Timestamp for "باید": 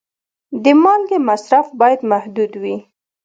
1.79-1.99